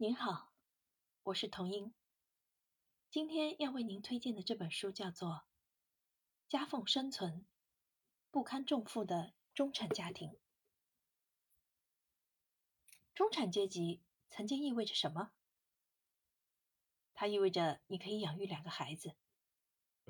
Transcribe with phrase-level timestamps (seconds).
[0.00, 0.52] 您好，
[1.24, 1.92] 我是童英。
[3.10, 5.28] 今天要为您推荐的这本书叫做
[6.46, 7.44] 《夹缝生存：
[8.30, 10.30] 不堪重负的中产家庭》。
[13.12, 15.32] 中产阶级曾经意味着什么？
[17.12, 19.16] 它意味着你可以养育两个孩子，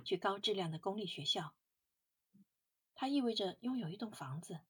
[0.05, 1.55] 去高质量的公立学校。
[2.95, 4.61] 它意味着拥有一栋房子，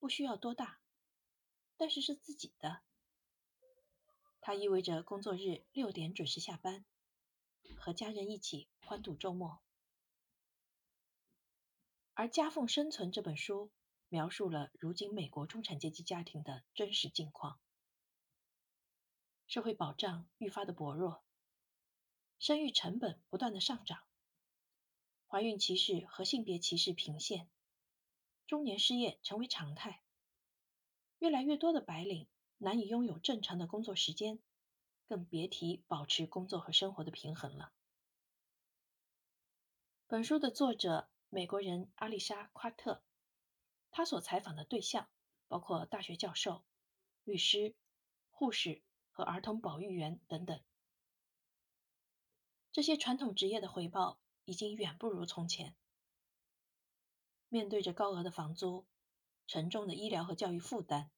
[0.00, 0.80] 不需要多大，
[1.76, 2.82] 但是是自己的。
[4.46, 6.84] 它意味着工作日六点准时下班，
[7.76, 9.60] 和家人一起欢度周末。
[12.14, 13.72] 而《夹缝生存》这本书
[14.08, 17.58] 描述了如今美国中产阶级家庭的真实境况：
[19.48, 21.24] 社会保障愈发的薄弱，
[22.38, 24.04] 生育成本不断的上涨，
[25.26, 27.50] 怀孕歧视和性别歧视频现，
[28.46, 30.04] 中年失业成为常态，
[31.18, 32.28] 越来越多的白领。
[32.58, 34.38] 难以拥有正常的工作时间，
[35.08, 37.72] 更别提保持工作和生活的平衡了。
[40.06, 43.02] 本书的作者美国人阿丽莎·夸特，
[43.90, 45.08] 他所采访的对象
[45.48, 46.64] 包括大学教授、
[47.24, 47.74] 律师、
[48.30, 50.60] 护士和儿童保育员等等。
[52.72, 55.74] 这些传统职业的回报已经远不如从前。
[57.48, 58.86] 面对着高额的房租、
[59.46, 61.10] 沉重的医疗和教育负担。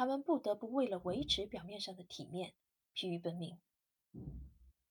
[0.00, 2.54] 他们不得不为了维持表面上的体面，
[2.94, 3.60] 疲于奔命。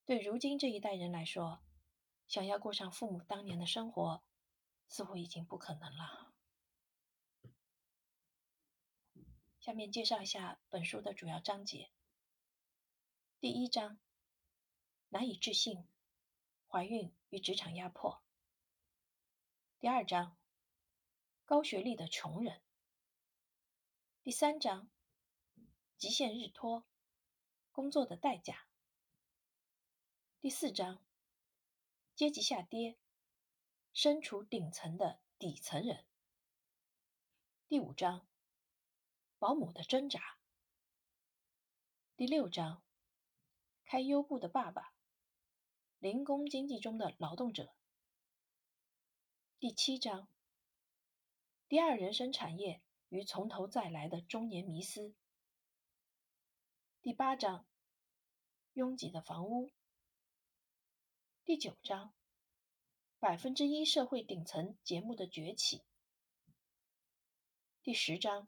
[0.05, 1.63] 对如今这一代人来说，
[2.27, 4.21] 想要过上父母当年的生活，
[4.87, 6.31] 似乎已经不可能了。
[9.59, 11.89] 下面介绍一下本书的主要章节。
[13.39, 13.97] 第一章：
[15.07, 15.87] 难以置信，
[16.67, 18.21] 怀孕与职场压迫。
[19.79, 20.37] 第二章：
[21.45, 22.61] 高学历的穷人。
[24.21, 24.87] 第三章。
[25.99, 26.85] 极限日托，
[27.73, 28.69] 工作的代价。
[30.39, 31.03] 第四章，
[32.15, 32.97] 阶级下跌，
[33.91, 36.05] 身处顶层的底层人。
[37.67, 38.25] 第五章，
[39.39, 40.37] 保姆的挣扎。
[42.15, 42.81] 第六章，
[43.83, 44.93] 开优步的爸爸，
[45.97, 47.75] 零工经济中的劳动者。
[49.59, 50.29] 第七章，
[51.67, 55.13] 第二人生产业与从头再来的中年迷思。
[57.09, 57.65] 第八章，
[58.73, 59.71] 拥挤的房屋。
[61.43, 62.13] 第九章，
[63.17, 65.81] 百分之一社会顶层节目的崛起。
[67.81, 68.47] 第十章，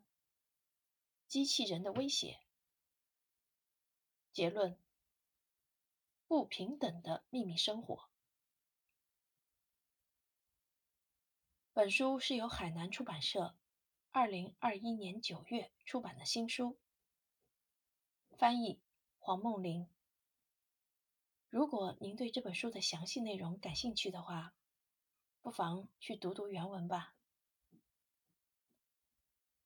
[1.26, 2.38] 机器人的威胁。
[4.32, 4.78] 结论：
[6.28, 8.08] 不平等的秘密生活。
[11.72, 13.56] 本书是由海南出版社
[14.12, 16.78] 二零二一年九月出版的新书。
[18.42, 18.80] 翻译
[19.20, 19.88] 黄梦玲。
[21.48, 24.52] 如果您对这本书的详细内容感兴趣的话，
[25.42, 27.14] 不妨去读读原文吧。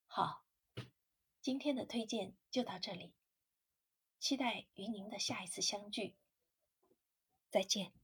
[0.06, 0.44] 好，
[1.40, 3.14] 今天的推荐就到这里，
[4.18, 6.14] 期待与您的下一次相聚。
[7.48, 7.94] 再见。